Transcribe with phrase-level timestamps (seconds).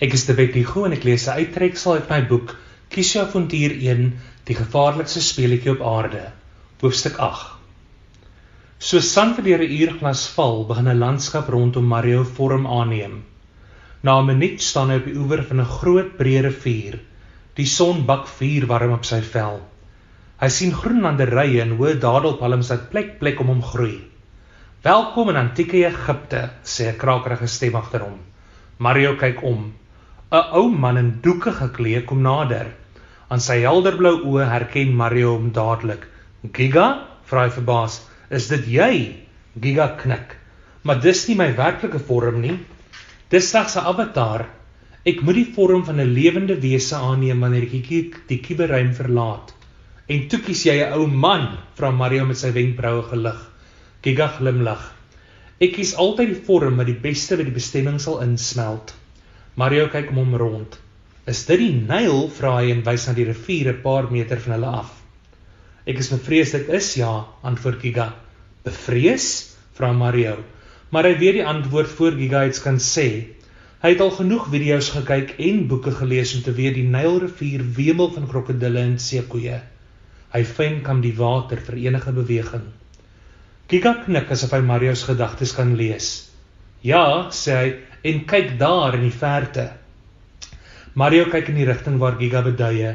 [0.00, 2.54] Ek is Debet Hugo en ek lees 'n uittreksel uit my boek
[2.88, 4.06] Kies jou avontuur 1:
[4.48, 6.22] Die gevaarlikste speletjie op aarde.
[6.80, 7.50] Hoofstuk 8.
[8.78, 13.24] So sand vir deur 'n uurglas val, begin 'n landskap rondom Mario vorm aanneem.
[14.02, 16.96] Na 'n minuut staan hy op die oewer van 'n groot breë rivier.
[17.56, 19.60] Die son bak vuur warm op sy vel.
[20.40, 24.00] Hy sien groen landerye en hoë dadelpalms wat plek plek om hom groei.
[24.82, 28.18] "Welkom in antieke Egipte," sê 'n krakerige stem agter hom.
[28.78, 29.74] Mario kyk om.
[30.38, 32.68] 'n ou man in doeke geklee kom nader.
[33.34, 36.04] Aan sy helderblou oë herken Mario hom dadelik.
[36.58, 36.84] "Giga?"
[37.30, 37.96] vra hy verbaas.
[38.38, 38.92] "Is dit jy?"
[39.60, 40.36] Giga knik.
[40.84, 42.58] "Maar dis nie my werklike vorm nie.
[43.28, 44.46] Dis slegs 'n avatar.
[45.04, 49.52] Ek moet die vorm van 'n lewende wese aanneem wanneer ek die kuberruim verlaat."
[50.08, 53.50] "En toe kies jy 'n ou man?" vra Mario met sy wenkbroue gelig.
[54.02, 54.92] Giga glimlag.
[55.60, 58.94] "Ek kies altyd die vorm wat die beste by die bestemming sal insmelt."
[59.58, 60.76] Mario kyk om hom rond.
[61.26, 64.52] "Is dit die Nyl?" vra hy en wys na die rivier 'n paar meter van
[64.52, 64.92] hulle af.
[65.86, 68.14] "Ek is bevrees dit is ja," antwoord Giga.
[68.64, 70.36] "Bevrees?" vra Mario,
[70.90, 73.26] maar hy weet die antwoord voor Giga iets kan sê.
[73.82, 78.12] Hy het al genoeg video's gekyk en boeke gelees om te weet die Nylrivier wemel
[78.12, 79.60] van krokodille en seekoeie.
[80.32, 82.66] Hy fyn kan die water vir enige beweging.
[83.68, 86.30] Giga knik asof hy Mario se gedagtes kan lees.
[86.82, 89.66] "Ja," sê hy en kyk daar in die verte.
[90.96, 92.94] Mario kyk in die rigting waar Giga beduie.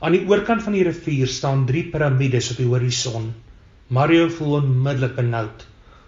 [0.00, 3.32] Aan die oorkant van die rivier staan drie piramides op die horison.
[3.88, 5.66] Mario voel onmiddellik benoud.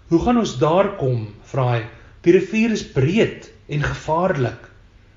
[0.09, 1.83] "Hoe gaan ons daar kom?" vra hy.
[2.23, 4.71] "Die rivier is breed en gevaarlik."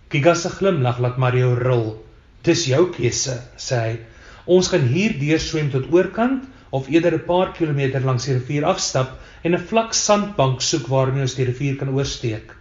[0.09, 2.03] Giga se glimlag laat Mario ril.
[2.43, 3.99] "Dis jou keuse," sê hy.
[4.45, 8.65] "Ons kan hier deur swem tot oorkant of eerder 'n paar kilometer langs die rivier
[8.65, 12.58] afstap en 'n vlak sandbank soek waarmee ons die rivier kan oorsteek."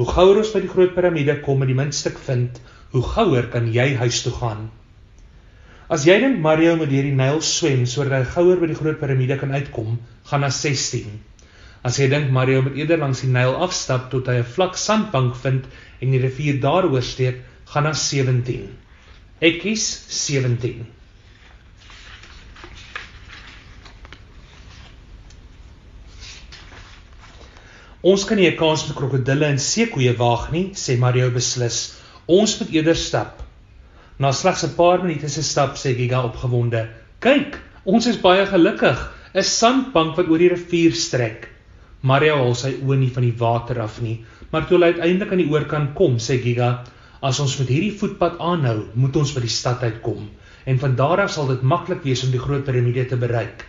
[0.00, 2.56] Hoe gouer ons by die groot piramide kom en die muntstuk vind,
[2.94, 4.70] hoe gouer kan jy huis toe gaan.
[5.92, 8.96] As jy dink Mario moet deur die Nyl swem sodat hy gouer by die groot
[8.96, 9.98] piramide kan uitkom,
[10.30, 11.18] gaan na 16.
[11.84, 15.36] As jy dink Mario moet eerder langs die Nyl afstap tot hy 'n vlak sandbank
[15.44, 15.68] vind
[16.00, 18.72] en die rivier daar oorsteek, gaan na 17.
[19.44, 20.86] Ek kies 17.
[28.00, 32.00] Ons kan nie 'n kans met krokodille en seekoeie waag nie, sê Mario beslis.
[32.26, 33.42] Ons moet eerder stap.
[34.18, 36.88] Na slegs 'n paar minute se stap sê Giga opgewonde:
[37.20, 38.98] "Kyk, ons is baie gelukkig.
[39.34, 41.48] 'n Sandbank wat oor die rivier strek."
[42.00, 45.44] Mario hou sy oë nie van die water af nie, maar toe hy uiteindelik aan
[45.44, 46.84] die oorkant kom, sê Giga:
[47.22, 50.30] "As ons met hierdie voetpad aanhou, moet ons by die stad uitkom
[50.64, 53.66] en van daar af sal dit maklik wees om die groot piramide te bereik."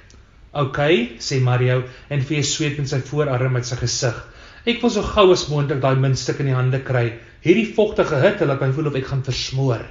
[0.54, 4.18] "Oké," okay, sê Mario en vee sweet in sy voorarm met sy gesig.
[4.66, 7.20] "Ek wil so gou as moontlik daai muntstuk in die hande kry.
[7.42, 9.86] Hierdie vogtige hitte laat my voel of ek gaan versmoor."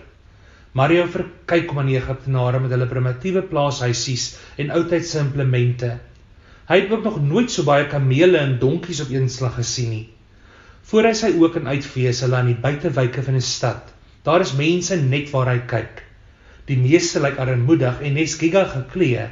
[0.72, 5.98] Mario verkyk om aan die Egiptenare met hulle primitiewe plaashuisies en oudtydse implemente.
[6.68, 10.04] Hy het ook nog nooit so baie kamele en donkies op een slag gesien nie.
[10.90, 13.90] Voor hy sy oë kan uitvee, is hulle aan die buitewyke van 'n stad.
[14.22, 16.04] Daar is mense net waar hy kyk.
[16.66, 19.26] Die meeste lyk armoedig en nes giga geklee.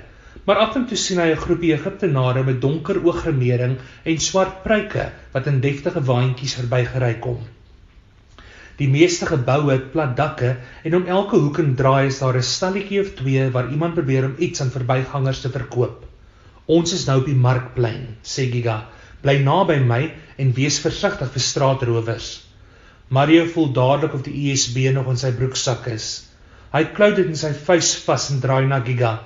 [0.48, 3.74] Maar af en toe sien hy 'n groepie Egiptenare met donker ooggrimering
[4.10, 7.42] en swart pruike wat in deftige waantjies verbygery kom.
[8.78, 10.54] Die meeste geboue het plat dakke
[10.84, 14.24] en om elke hoek en draai is daar 'n stalletjie of twee waar iemand probeer
[14.24, 16.06] om iets aan verbygangers te verkoop.
[16.66, 18.86] Ons is nou op die markplein, sê Giga.
[19.20, 22.42] Bly naby my en wees versigtig vir straatrowers.
[23.08, 26.28] Mario voel dadelik of die USB nog in sy broeksak is.
[26.72, 29.18] Hy klou dit in sy vuis vas en draai na Giga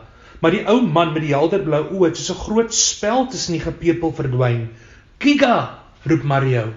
[0.43, 3.63] maar die ou man met die helderblou oë het soos 'n groot spel tussen die
[3.63, 4.65] gepepel verdwyn.
[5.23, 6.73] "Giga!" roep Mario.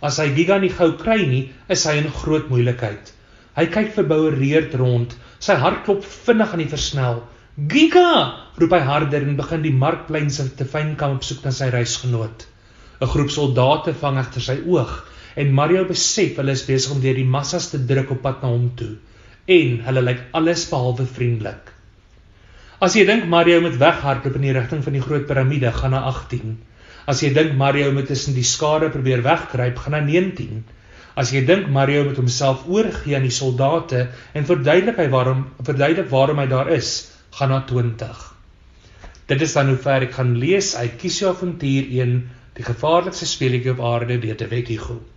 [0.00, 3.12] As hy Giga nie gou kry nie, is hy in groot moeilikheid.
[3.56, 5.16] Hy kyk verboureerd rond.
[5.40, 7.22] Sy hart klop vinnig aan die versnel.
[7.68, 11.50] "Giga!" roep hy harder en begin die markplein se te fyn kam op soek na
[11.50, 12.46] sy reisgenoot.
[13.00, 15.04] 'n Groep soldate vang agter sy oog
[15.36, 18.48] en Mario besef hulle is besig om deur die massas te druk op pad na
[18.48, 18.96] hom toe
[19.48, 21.72] en hulle lyk alles behalwe vriendelik.
[22.82, 26.00] As jy dink Mario moet weghardloop in die rigting van die groot piramide, gaan na
[26.08, 26.56] 18.
[27.06, 30.64] As jy dink Mario moet tussen die skare probeer wegkruip, gaan na 19.
[31.14, 36.10] As jy dink Mario moet homself oorgee aan die soldate en verduidelik hy waarom verduidelik
[36.10, 36.90] waarom hy daar is,
[37.38, 38.26] gaan na 20.
[39.30, 42.18] Dit is dan hoe ver ek gaan lees uit Kiesio avontuur 1,
[42.58, 45.11] die gevaarlikste speletjie op aarde deur te Wetty Groep.